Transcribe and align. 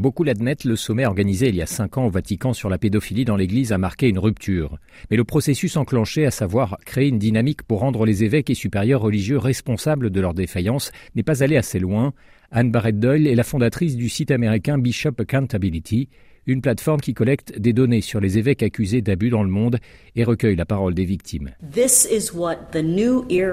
Beaucoup 0.00 0.24
l'admettent, 0.24 0.64
le 0.64 0.76
sommet 0.76 1.04
organisé 1.04 1.50
il 1.50 1.56
y 1.56 1.60
a 1.60 1.66
cinq 1.66 1.98
ans 1.98 2.06
au 2.06 2.10
Vatican 2.10 2.54
sur 2.54 2.70
la 2.70 2.78
pédophilie 2.78 3.26
dans 3.26 3.36
l'Église 3.36 3.70
a 3.70 3.76
marqué 3.76 4.08
une 4.08 4.18
rupture. 4.18 4.78
Mais 5.10 5.18
le 5.18 5.24
processus 5.24 5.76
enclenché, 5.76 6.24
à 6.24 6.30
savoir 6.30 6.78
créer 6.86 7.08
une 7.08 7.18
dynamique 7.18 7.62
pour 7.64 7.80
rendre 7.80 8.06
les 8.06 8.24
évêques 8.24 8.48
et 8.48 8.54
supérieurs 8.54 9.02
religieux 9.02 9.36
responsables 9.36 10.08
de 10.08 10.20
leur 10.22 10.32
défaillance, 10.32 10.90
n'est 11.16 11.22
pas 11.22 11.42
allé 11.42 11.58
assez 11.58 11.78
loin. 11.78 12.14
Anne 12.50 12.70
Barrett 12.70 12.98
Doyle 12.98 13.26
est 13.26 13.34
la 13.34 13.44
fondatrice 13.44 13.94
du 13.94 14.08
site 14.08 14.30
américain 14.30 14.78
Bishop 14.78 15.16
Accountability 15.18 16.08
une 16.46 16.62
plateforme 16.62 17.00
qui 17.00 17.14
collecte 17.14 17.58
des 17.58 17.72
données 17.72 18.00
sur 18.00 18.20
les 18.20 18.38
évêques 18.38 18.62
accusés 18.62 19.02
d'abus 19.02 19.30
dans 19.30 19.42
le 19.42 19.50
monde 19.50 19.78
et 20.16 20.24
recueille 20.24 20.56
la 20.56 20.64
parole 20.64 20.94
des 20.94 21.04
victimes. 21.04 21.50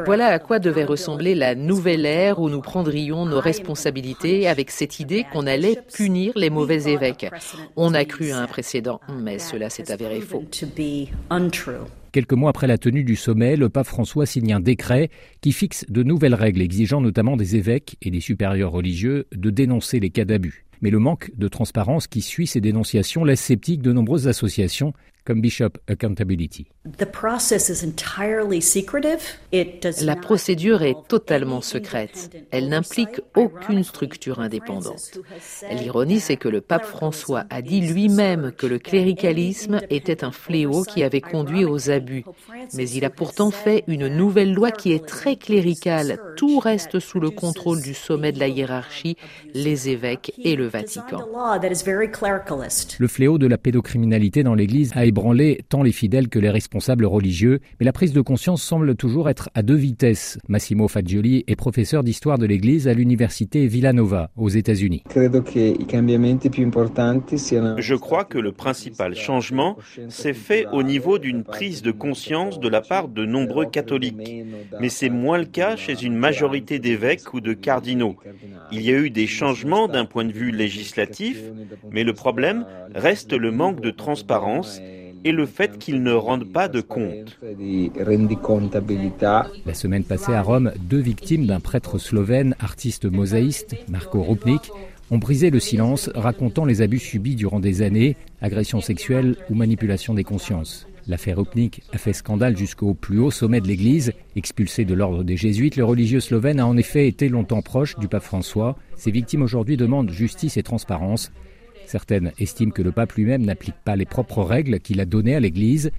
Voilà 0.06 0.28
à 0.28 0.40
quoi 0.40 0.60
devait 0.60 0.86
ressembler 0.86 1.36
la 1.36 1.56
nouvelle 1.56 2.06
ère 2.06 2.40
où 2.40 2.50
nous 2.50 2.62
prendrions 2.62 3.26
nos 3.26 3.40
responsabilités 3.40 4.48
avec 4.48 4.72
cette 4.72 5.00
idée 5.00 5.26
qu'on 5.32 5.48
allait 5.48 5.80
punir 5.94 6.34
les 6.36 6.50
mauvais 6.50 6.92
évêques. 6.92 7.28
On 7.76 7.94
a 7.94 8.06
cru 8.06 8.32
à 8.32 8.40
un 8.40 8.48
précédent, 8.48 9.00
mais 9.22 9.40
cela 9.40 9.70
s'est 9.70 9.92
avéré 9.92 10.22
faux. 10.22 10.44
Quelques 12.12 12.34
mois 12.34 12.50
après 12.50 12.68
la 12.68 12.78
tenue 12.78 13.04
du 13.04 13.16
sommet, 13.16 13.56
le 13.56 13.70
pape 13.70 13.86
François 13.86 14.26
signe 14.26 14.54
un 14.54 14.60
décret 14.60 15.10
qui 15.42 15.52
fixe 15.52 15.86
de 15.90 16.04
nouvelles 16.04 16.34
règles 16.34 16.62
exigeant 16.62 17.02
notamment 17.02 17.38
des 17.38 17.56
évêques 17.58 17.98
et 18.02 18.10
des 18.10 18.22
supérieurs 18.22 18.72
religieux 18.72 19.28
de 19.36 19.50
dénoncer 19.50 20.00
les 20.00 20.10
cas 20.10 20.26
d'abus. 20.26 20.67
Mais 20.82 20.90
le 20.90 21.00
manque 21.00 21.32
de 21.36 21.48
transparence 21.48 22.08
qui 22.08 22.22
suit 22.22 22.48
ces 22.48 22.62
dénonciations 22.62 23.24
laisse 23.24 23.42
sceptique 23.42 23.82
de 23.82 23.92
nombreuses 23.92 24.28
associations 24.28 24.94
comme 25.28 25.42
Bishop 25.42 25.72
Accountability. 25.90 26.68
La 30.02 30.16
procédure 30.16 30.84
est 30.84 30.96
totalement 31.10 31.60
secrète. 31.60 32.34
Elle 32.50 32.70
n'implique 32.70 33.20
aucune 33.36 33.84
structure 33.84 34.40
indépendante. 34.40 35.20
L'ironie, 35.70 36.22
c'est 36.22 36.38
que 36.38 36.48
le 36.48 36.62
pape 36.62 36.86
François 36.86 37.44
a 37.50 37.62
dit 37.62 37.82
lui-même 37.82 38.54
que 38.58 38.68
le 38.68 38.80
cléricalisme 38.80 39.82
était 39.90 40.24
un 40.24 40.32
fléau 40.32 40.84
qui 40.84 41.04
avait 41.04 41.20
conduit 41.20 41.66
aux 41.66 41.90
abus. 41.90 42.24
Mais 42.74 42.90
il 42.90 43.04
a 43.04 43.10
pourtant 43.10 43.52
fait 43.52 43.84
une 43.88 44.08
nouvelle 44.08 44.54
loi 44.54 44.72
qui 44.72 44.94
est 44.94 45.06
très 45.06 45.36
cléricale. 45.36 46.20
Tout 46.38 46.60
reste 46.60 47.02
sous 47.02 47.20
le 47.20 47.32
contrôle 47.32 47.82
du 47.82 47.94
sommet 47.94 48.32
de 48.32 48.40
la 48.40 48.48
hiérarchie, 48.48 49.18
les 49.54 49.90
évêques 49.90 50.32
et 50.42 50.56
le 50.56 50.68
Vatican. 50.68 51.20
Le 53.00 53.08
fléau 53.08 53.38
de 53.38 53.48
la 53.48 53.58
pédocriminalité 53.58 54.44
dans 54.44 54.56
l'Église 54.56 54.94
a 54.96 55.04
ébranlé 55.18 55.62
tant 55.68 55.82
les 55.82 55.92
fidèles 55.92 56.30
que 56.30 56.38
les 56.38 56.52
responsables 56.52 57.06
religieux, 57.06 57.60
mais 57.80 57.88
la 57.88 57.92
prise 57.92 58.14
de 58.14 58.22
conscience 58.22 58.62
semble 58.62 58.94
toujours 58.94 59.30
être 59.30 59.50
à 59.56 59.64
deux 59.64 59.74
vitesses. 59.74 60.38
Massimo 60.48 60.88
Fagioli 60.88 61.44
est 61.48 61.56
professeur 61.56 62.04
d'histoire 62.04 62.38
de 62.38 62.46
l'Église 62.46 62.88
à 62.88 62.94
l'université 62.94 63.66
Villanova 63.66 64.30
aux 64.36 64.50
États-Unis. 64.50 65.02
Je 65.16 65.26
crois 67.96 68.26
que 68.26 68.38
le 68.38 68.52
principal 68.52 69.16
changement 69.16 69.76
s'est 70.08 70.36
fait 70.36 70.68
au 70.72 70.84
niveau 70.84 71.18
d'une 71.18 71.44
prise 71.44 71.82
de 71.82 71.90
conscience 71.90 72.60
de 72.60 72.70
la 72.70 72.82
part 72.82 73.08
de 73.08 73.26
nombreux 73.26 73.66
catholiques, 73.66 74.46
mais 74.80 74.90
c'est 74.90 75.10
moins 75.10 75.40
le 75.40 75.46
cas 75.46 75.76
chez 75.76 76.04
une 76.04 76.16
majorité 76.16 76.78
d'évêques 76.78 77.34
ou 77.34 77.42
de 77.42 77.54
cardinaux. 77.54 78.18
Il 78.72 78.82
y 78.82 78.92
a 78.92 79.00
eu 79.00 79.10
des 79.10 79.26
changements 79.26 79.88
d'un 79.88 80.06
point 80.06 80.26
de 80.26 80.32
vue 80.32 80.52
législatif, 80.52 81.42
mais 81.90 82.04
le 82.04 82.14
problème 82.14 82.68
reste 82.94 83.34
le 83.34 83.50
manque 83.52 83.82
de 83.82 83.90
transparence 83.90 84.80
et 85.28 85.34
le 85.34 85.46
fait 85.46 85.78
qu'ils 85.78 86.04
ne 86.04 86.14
rendent 86.14 86.50
pas 86.50 86.70
de 86.70 86.80
compte. 86.80 87.38
La 89.66 89.74
semaine 89.74 90.04
passée 90.06 90.34
à 90.34 90.42
Rome, 90.42 90.72
deux 90.80 91.00
victimes 91.00 91.46
d'un 91.46 91.60
prêtre 91.60 91.98
slovène, 91.98 92.56
artiste 92.60 93.04
mosaïste, 93.04 93.76
Marko 93.90 94.24
Rupnik, 94.24 94.72
ont 95.12 95.18
brisé 95.18 95.50
le 95.50 95.60
silence, 95.60 96.10
racontant 96.16 96.64
les 96.64 96.82
abus 96.82 97.00
subis 97.00 97.36
durant 97.36 97.60
des 97.60 97.82
années, 97.82 98.16
agressions 98.42 98.80
sexuelles 98.80 99.36
ou 99.50 99.56
manipulation 99.56 100.14
des 100.14 100.24
consciences. 100.24 100.88
L'affaire 101.08 101.40
Rupnik 101.40 101.84
a 101.92 101.98
fait 101.98 102.14
scandale 102.14 102.56
jusqu'au 102.56 102.94
plus 102.94 103.20
haut 103.20 103.32
sommet 103.32 103.60
de 103.60 103.68
l'Église. 103.68 104.14
Expulsé 104.38 104.86
de 104.86 104.94
l'ordre 104.94 105.26
des 105.26 105.36
Jésuites, 105.36 105.76
le 105.76 105.84
religieux 105.84 106.22
slovène 106.22 106.62
a 106.62 106.68
en 106.68 106.78
effet 106.78 107.06
été 107.06 107.28
longtemps 107.28 107.62
proche 107.62 108.00
du 108.00 108.08
pape 108.08 108.24
François. 108.24 108.78
Ses 108.96 109.12
victimes 109.12 109.42
aujourd'hui 109.42 109.76
demandent 109.76 110.10
justice 110.10 110.56
et 110.56 110.64
transparence. 110.64 111.34
Certaines 111.88 112.34
estiment 112.38 112.72
que 112.72 112.82
le 112.82 112.92
pape 112.92 113.14
lui-même 113.14 113.46
n'applique 113.46 113.78
pas 113.86 113.96
les 113.96 114.06
propres 114.06 114.44
règles 114.44 114.82
qu'il 114.82 115.00
a 115.00 115.06
données 115.06 115.36
à 115.36 115.40
l'Église. 115.40 115.92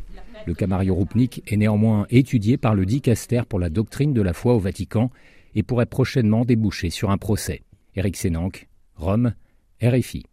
Le 0.47 0.53
cas 0.53 0.67
Mario 0.67 0.95
Rupnik 0.95 1.43
est 1.47 1.57
néanmoins 1.57 2.07
étudié 2.11 2.59
par 2.59 2.75
le 2.75 2.85
dicaster 2.85 3.41
pour 3.49 3.59
la 3.59 3.71
doctrine 3.71 4.13
de 4.13 4.21
la 4.21 4.35
foi 4.35 4.55
au 4.55 4.59
Vatican 4.59 5.11
et 5.55 5.63
pourrait 5.63 5.87
prochainement 5.87 6.45
déboucher 6.45 6.91
sur 6.91 7.11
un 7.11 7.17
procès. 7.17 7.63
Éric 7.97 8.19
Sénanque, 8.19 8.69
Rome, 8.97 9.33
RFI. 9.83 10.25